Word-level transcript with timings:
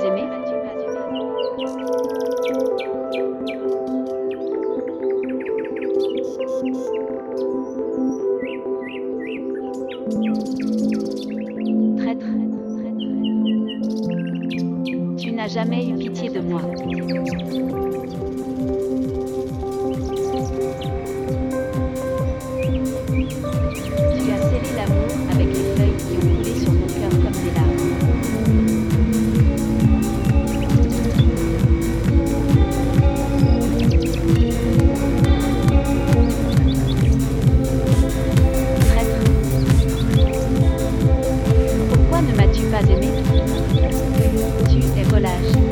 pas 0.00 0.06
aimé 0.06 0.22
Traître, 11.98 12.26
tu 15.18 15.32
n'as 15.32 15.48
jamais 15.48 15.88
eu 15.88 15.94
pitié 15.96 16.30
de 16.30 16.40
moi. 16.40 16.62
Flash. 45.30 45.69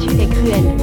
Tu 0.00 0.08
es 0.20 0.26
cruel. 0.26 0.76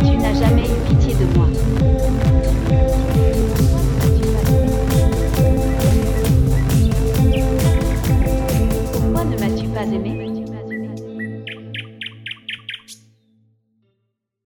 Tu 0.00 0.16
n'as 0.16 0.34
jamais 0.34 0.64
eu 0.64 0.88
pitié 0.88 1.14
de 1.14 1.26
moi. 1.36 1.48
Pourquoi 8.92 9.24
ne 9.24 9.36
m'as-tu 9.38 9.68
pas 9.68 9.82
aimé? 9.82 10.27